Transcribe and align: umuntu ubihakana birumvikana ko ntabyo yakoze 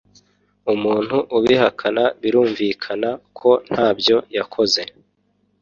umuntu 0.73 1.17
ubihakana 1.37 2.03
birumvikana 2.21 3.09
ko 3.39 3.49
ntabyo 3.69 4.17
yakoze 4.37 4.81